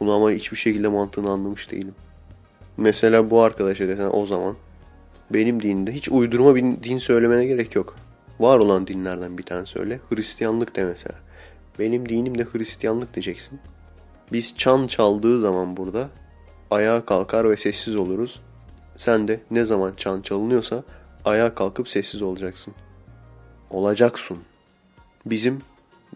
[0.00, 1.94] Bunu ama hiçbir şekilde mantığını anlamış değilim.
[2.76, 4.56] Mesela bu arkadaşa desen o zaman
[5.30, 7.96] benim dinimde hiç uydurma bir din söylemene gerek yok.
[8.40, 10.00] Var olan dinlerden bir tane söyle.
[10.10, 11.14] Hristiyanlık de mesela.
[11.78, 13.60] Benim dinim de Hristiyanlık diyeceksin.
[14.32, 16.08] Biz çan çaldığı zaman burada
[16.70, 18.40] ayağa kalkar ve sessiz oluruz.
[18.96, 20.82] Sen de ne zaman çan çalınıyorsa
[21.24, 22.74] ayağa kalkıp sessiz olacaksın.
[23.70, 24.38] Olacaksın.
[25.26, 25.62] Bizim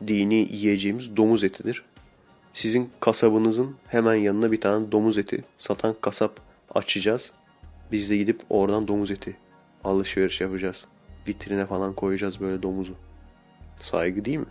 [0.06, 1.84] dini yiyeceğimiz domuz etidir.
[2.52, 6.40] Sizin kasabınızın hemen yanına bir tane domuz eti satan kasap
[6.74, 7.32] açacağız.
[7.92, 9.36] Biz de gidip oradan domuz eti
[9.84, 10.84] alışveriş yapacağız.
[11.28, 12.94] Vitrine falan koyacağız böyle domuzu.
[13.80, 14.46] Saygı değil mi?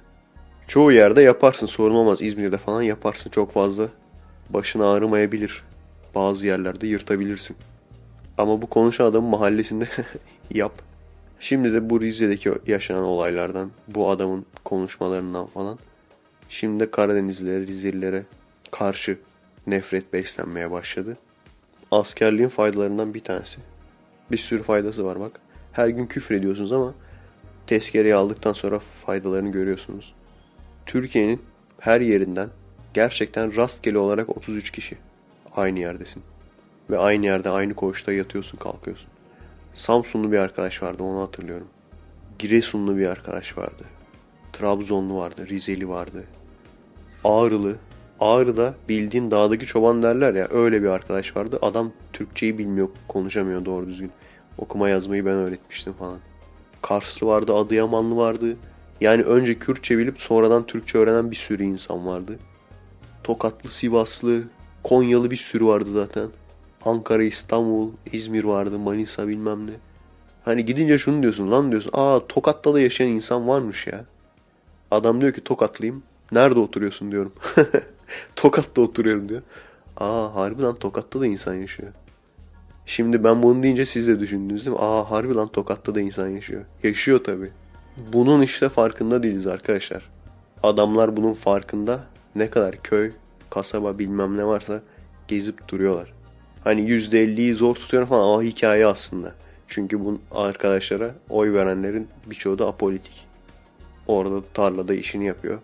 [0.68, 2.22] Çoğu yerde yaparsın sorun olmaz.
[2.22, 3.88] İzmir'de falan yaparsın çok fazla.
[4.50, 5.64] Başın ağrımayabilir.
[6.16, 7.58] Bazı yerlerde yırtabilirsin.
[8.38, 9.88] Ama bu konuşan adamın mahallesinde
[10.52, 10.82] yap.
[11.40, 15.80] Şimdi de bu Rize'deki yaşanan olaylardan, bu adamın konuşmalarından falan
[16.50, 18.24] şimdi de Karadenizlilere, Rizelilere
[18.72, 19.18] karşı
[19.68, 21.18] nefret beslenmeye başladı.
[21.92, 23.60] Askerliğin faydalarından bir tanesi.
[24.32, 25.40] Bir sürü faydası var bak.
[25.72, 26.94] Her gün küfür ediyorsunuz ama
[27.68, 30.14] tezkereyi aldıktan sonra faydalarını görüyorsunuz.
[30.86, 31.42] Türkiye'nin
[31.80, 32.50] her yerinden
[32.94, 34.98] gerçekten rastgele olarak 33 kişi
[35.56, 36.24] aynı yerdesin.
[36.90, 39.10] Ve aynı yerde aynı koğuşta yatıyorsun kalkıyorsun.
[39.74, 41.68] Samsunlu bir arkadaş vardı onu hatırlıyorum.
[42.40, 43.84] Giresunlu bir arkadaş vardı.
[44.54, 46.24] Trabzonlu vardı, Rizeli vardı.
[47.24, 47.76] Ağrılı.
[48.20, 51.60] Ağrı'da bildiğin dağdaki çoban derler ya öyle bir arkadaş vardı.
[51.62, 54.12] Adam Türkçeyi bilmiyor, konuşamıyor doğru düzgün.
[54.58, 56.20] Okuma yazmayı ben öğretmiştim falan.
[56.82, 58.58] Karslı vardı, Adıyamanlı vardı.
[59.02, 62.40] Yani önce Kürtçe bilip sonradan Türkçe öğrenen bir sürü insan vardı.
[63.24, 64.44] Tokatlı, Sivaslı,
[64.84, 66.28] Konyalı bir sürü vardı zaten.
[66.86, 69.74] Ankara, İstanbul, İzmir vardı, Manisa bilmem ne.
[70.46, 71.92] Hani gidince şunu diyorsun lan diyorsun.
[71.94, 74.06] Aa Tokat'ta da yaşayan insan varmış ya.
[74.92, 76.04] Adam diyor ki Tokatlıyım.
[76.32, 77.34] Nerede oturuyorsun diyorum.
[78.36, 79.42] Tokat'ta oturuyorum diyor.
[79.98, 81.92] Aa harbi lan Tokat'ta da insan yaşıyor.
[82.86, 84.84] Şimdi ben bunu deyince siz de düşündünüz değil mi?
[84.84, 86.66] Aa harbi lan Tokat'ta da insan yaşıyor.
[86.84, 87.52] Yaşıyor tabi.
[87.98, 90.10] Bunun işte farkında değiliz arkadaşlar.
[90.64, 92.04] Adamlar bunun farkında.
[92.36, 93.12] Ne kadar köy,
[93.50, 94.82] kasaba bilmem ne varsa
[95.28, 96.14] gezip duruyorlar.
[96.64, 99.34] Hani %50'yi zor tutuyorum falan ama hikaye aslında.
[99.68, 103.26] Çünkü bu arkadaşlara oy verenlerin birçoğu da apolitik.
[104.08, 105.60] Orada tarlada işini yapıyor.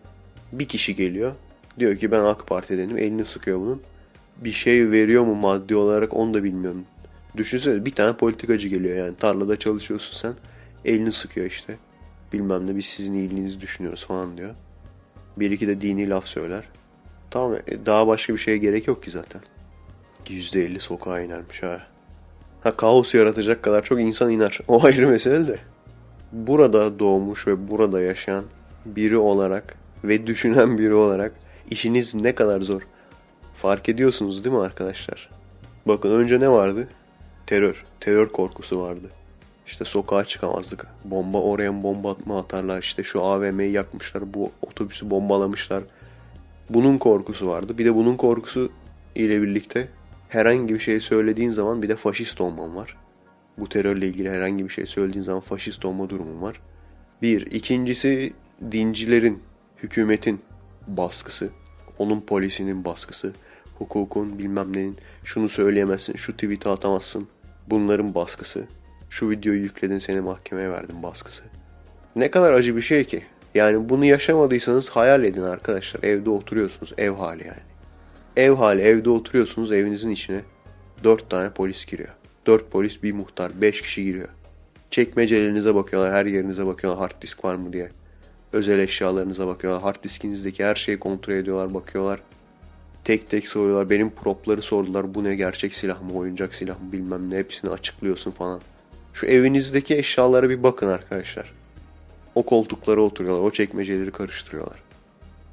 [0.52, 1.32] Bir kişi geliyor.
[1.80, 2.98] Diyor ki ben AK Parti'denim.
[2.98, 3.82] Elini sıkıyor bunun.
[4.38, 6.86] Bir şey veriyor mu maddi olarak onu da bilmiyorum.
[7.38, 9.16] Düşünsene bir tane politikacı geliyor yani.
[9.20, 10.34] Tarlada çalışıyorsun sen.
[10.86, 11.78] Elini sıkıyor işte.
[12.34, 14.56] Bilmem ne biz sizin iyiliğinizi düşünüyoruz falan diyor.
[15.38, 16.64] Bir iki de dini laf söyler.
[17.32, 19.42] Tamam e, daha başka bir şeye gerek yok ki zaten.
[20.26, 21.82] %50 sokağa inermiş ha.
[22.62, 24.60] Ha kaos yaratacak kadar çok insan iner.
[24.68, 25.60] O ayrı mesele de.
[26.32, 28.44] Burada doğmuş ve burada yaşayan
[28.86, 31.34] biri olarak ve düşünen biri olarak
[31.70, 32.82] işiniz ne kadar zor.
[33.56, 35.30] Fark ediyorsunuz değil mi arkadaşlar?
[35.86, 36.88] Bakın önce ne vardı?
[37.48, 37.86] Terör.
[38.00, 39.10] Terör korkusu vardı.
[39.70, 40.88] İşte sokağa çıkamazdık.
[41.06, 42.80] Bomba oraya bomba atma atarlar.
[42.80, 44.34] İşte şu AVM'yi yakmışlar.
[44.34, 45.84] Bu otobüsü bombalamışlar.
[46.70, 47.78] Bunun korkusu vardı.
[47.78, 48.72] Bir de bunun korkusu
[49.16, 49.88] ile birlikte
[50.30, 52.98] herhangi bir şey söylediğin zaman bir de faşist olman var.
[53.58, 56.62] Bu terörle ilgili herhangi bir şey söylediğin zaman faşist olma durumun var.
[57.22, 57.52] Bir.
[57.52, 58.34] ikincisi
[58.72, 59.44] dincilerin,
[59.84, 60.42] hükümetin
[60.88, 61.50] baskısı.
[61.98, 63.34] Onun polisinin baskısı.
[63.78, 64.98] Hukukun bilmem neyin.
[65.24, 67.28] Şunu söyleyemezsin, şu tweet'i atamazsın.
[67.68, 68.68] Bunların baskısı.
[69.10, 71.44] Şu videoyu yükledin seni mahkemeye verdim baskısı.
[72.16, 73.24] Ne kadar acı bir şey ki.
[73.56, 76.04] Yani bunu yaşamadıysanız hayal edin arkadaşlar.
[76.04, 76.94] Evde oturuyorsunuz.
[76.98, 77.60] Ev hali yani.
[78.38, 80.42] Ev hali evde oturuyorsunuz evinizin içine.
[81.04, 82.10] Dört tane polis giriyor.
[82.46, 83.62] Dört polis bir muhtar.
[83.62, 84.28] Beş kişi giriyor.
[84.92, 86.14] Çekmecelerinize bakıyorlar.
[86.14, 87.00] Her yerinize bakıyorlar.
[87.02, 87.90] Hard disk var mı diye.
[88.54, 89.84] Özel eşyalarınıza bakıyorlar.
[89.84, 91.74] Hard diskinizdeki her şeyi kontrol ediyorlar.
[91.74, 92.20] Bakıyorlar.
[93.04, 93.90] Tek tek soruyorlar.
[93.90, 95.14] Benim propları sordular.
[95.16, 97.38] Bu ne gerçek silah mı oyuncak silah mı bilmem ne.
[97.38, 98.62] Hepsini açıklıyorsun falan.
[99.14, 101.54] Şu evinizdeki eşyalara bir bakın arkadaşlar.
[102.36, 103.44] O koltuklara oturuyorlar.
[103.44, 104.84] O çekmeceleri karıştırıyorlar.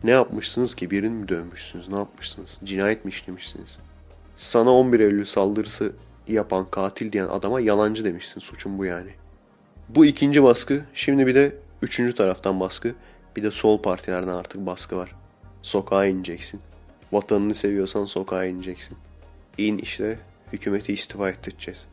[0.05, 0.91] Ne yapmışsınız ki?
[0.91, 1.89] Birini mi dövmüşsünüz?
[1.89, 2.59] Ne yapmışsınız?
[2.65, 3.79] Cinayet mi işlemişsiniz?
[4.37, 5.93] Sana 11 Eylül saldırısı
[6.29, 8.41] yapan katil diyen adama yalancı demişsin.
[8.41, 9.11] Suçun bu yani.
[9.89, 10.85] Bu ikinci baskı.
[10.95, 12.95] Şimdi bir de üçüncü taraftan baskı.
[13.37, 15.17] Bir de sol partilerden artık baskı var.
[15.63, 16.61] Sokağa ineceksin.
[17.13, 18.97] Vatanını seviyorsan sokağa ineceksin.
[19.59, 20.19] İn işte
[20.53, 21.87] hükümeti istifa ettireceğiz.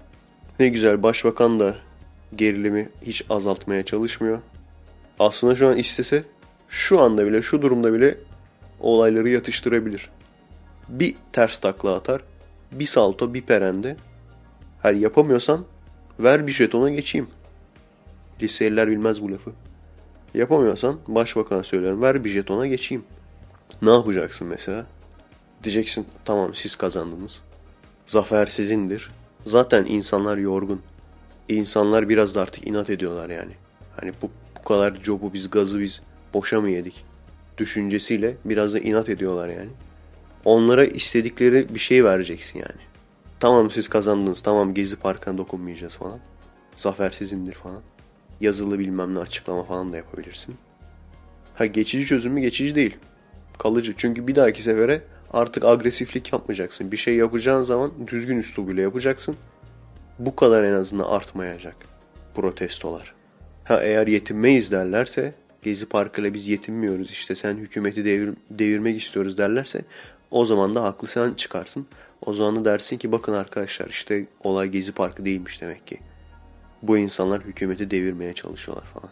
[0.60, 1.76] Ne güzel başbakan da
[2.36, 4.40] gerilimi hiç azaltmaya çalışmıyor.
[5.20, 6.24] Aslında şu an istese
[6.68, 8.18] şu anda bile şu durumda bile
[8.80, 10.10] olayları yatıştırabilir.
[10.90, 12.22] Bir ters takla atar,
[12.72, 13.98] bir salto bir perende.
[14.82, 15.66] Her yapamıyorsan
[16.20, 17.28] ver bir jetona geçeyim.
[18.42, 19.52] Liseliler bilmez bu lafı.
[20.34, 23.04] Yapamıyorsan başbakan söylüyorum ver bir jetona geçeyim.
[23.82, 24.86] Ne yapacaksın mesela?
[25.64, 27.42] Diyeceksin tamam siz kazandınız.
[28.06, 29.12] Zafer sizindir.
[29.46, 30.82] Zaten insanlar yorgun.
[31.50, 33.52] İnsanlar biraz da artık inat ediyorlar yani.
[34.00, 34.30] Hani bu,
[34.60, 36.02] bu kadar jobu biz gazı biz
[36.34, 37.06] boşa mı yedik?
[37.58, 39.70] Düşüncesiyle biraz da inat ediyorlar yani.
[40.46, 42.82] Onlara istedikleri bir şey vereceksin yani.
[43.40, 44.42] Tamam siz kazandınız.
[44.42, 46.20] Tamam Gezi Parkı'na dokunmayacağız falan.
[46.76, 47.82] Zafer sizindir falan.
[48.42, 50.56] Yazılı bilmem ne açıklama falan da yapabilirsin.
[51.56, 52.42] Ha geçici çözüm mü?
[52.42, 52.98] Geçici değil.
[53.58, 53.94] Kalıcı.
[53.98, 55.02] Çünkü bir dahaki sefere
[55.34, 56.92] artık agresiflik yapmayacaksın.
[56.92, 59.36] Bir şey yapacağın zaman düzgün üslubuyla yapacaksın.
[60.20, 61.76] Bu kadar en azından artmayacak
[62.36, 63.14] protestolar.
[63.64, 69.82] Ha eğer yetinmeyiz derlerse Gezi Parkı'yla biz yetinmiyoruz işte sen hükümeti devir, devirmek istiyoruz derlerse
[70.32, 71.88] o zaman da haklı sen çıkarsın.
[72.26, 76.00] O zaman da dersin ki bakın arkadaşlar işte olay Gezi Parkı değilmiş demek ki.
[76.82, 79.10] Bu insanlar hükümeti devirmeye çalışıyorlar falan.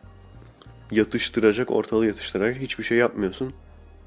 [0.91, 3.53] Yatıştıracak, ortalığı yatıştıracak hiçbir şey yapmıyorsun.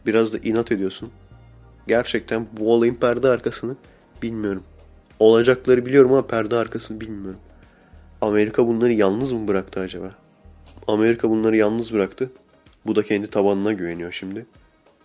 [0.07, 1.11] Biraz da inat ediyorsun.
[1.87, 3.77] Gerçekten bu olayın perde arkasını
[4.23, 4.63] bilmiyorum.
[5.19, 7.41] Olacakları biliyorum ama perde arkasını bilmiyorum.
[8.21, 10.11] Amerika bunları yalnız mı bıraktı acaba?
[10.87, 12.31] Amerika bunları yalnız bıraktı.
[12.87, 14.47] Bu da kendi tabanına güveniyor şimdi.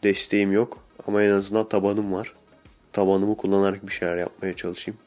[0.03, 2.33] Desteğim yok ama en azından tabanım var.
[2.93, 4.99] Tabanımı kullanarak bir şeyler yapmaya çalışayım.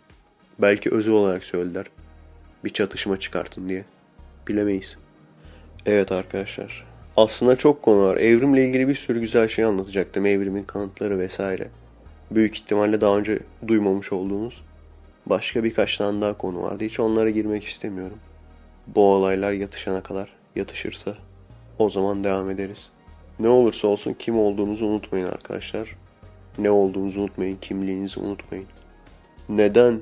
[0.59, 1.87] Belki özü olarak söylediler.
[2.65, 3.85] Bir çatışma çıkartın diye.
[4.49, 4.99] Bilemeyiz.
[5.87, 6.92] Evet arkadaşlar.
[7.17, 8.17] Aslında çok konu var.
[8.17, 10.27] Evrimle ilgili bir sürü güzel şey anlatacaktım.
[10.27, 11.69] Evrimin kanıtları vesaire.
[12.31, 14.63] Büyük ihtimalle daha önce duymamış olduğunuz
[15.27, 16.85] başka birkaç tane daha konu vardı.
[16.85, 18.19] Hiç onlara girmek istemiyorum.
[18.87, 21.15] Bu olaylar yatışana kadar yatışırsa
[21.79, 22.89] o zaman devam ederiz.
[23.39, 25.97] Ne olursa olsun kim olduğunuzu unutmayın arkadaşlar.
[26.59, 28.67] Ne olduğunuzu unutmayın, kimliğinizi unutmayın.
[29.49, 30.01] Neden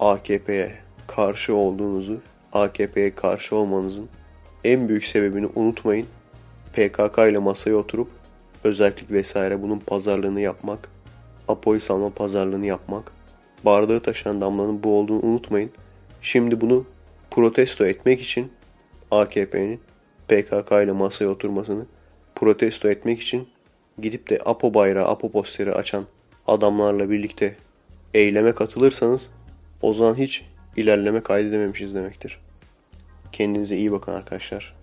[0.00, 0.72] AKP'ye
[1.06, 2.20] karşı olduğunuzu,
[2.52, 4.08] AKP'ye karşı olmanızın
[4.64, 6.06] en büyük sebebini unutmayın.
[6.72, 8.08] PKK ile masaya oturup
[8.64, 10.88] özellik vesaire bunun pazarlığını yapmak,
[11.48, 13.12] Apo'yu salma pazarlığını yapmak,
[13.64, 15.70] bardağı taşıyan damlanın bu olduğunu unutmayın.
[16.22, 16.86] Şimdi bunu
[17.30, 18.52] protesto etmek için
[19.10, 19.80] AKP'nin
[20.28, 21.86] PKK ile masaya oturmasını
[22.34, 23.48] protesto etmek için
[23.98, 26.06] gidip de APO bayrağı, APO posteri açan
[26.46, 27.56] adamlarla birlikte
[28.14, 29.28] eyleme katılırsanız
[29.82, 30.44] o zaman hiç
[30.76, 32.38] ilerleme kaydedememişiz demektir.
[33.32, 34.74] Kendinize iyi bakın arkadaşlar.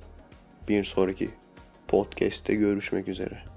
[0.70, 1.30] Bir sonraki
[1.90, 3.49] podcast'te görüşmek üzere.